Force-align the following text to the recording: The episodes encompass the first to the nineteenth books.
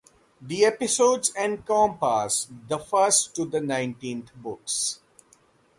The 0.41 0.65
episodes 0.65 1.31
encompass 1.35 2.47
the 2.67 2.79
first 2.79 3.35
to 3.35 3.45
the 3.45 3.61
nineteenth 3.61 4.33
books. 4.33 4.99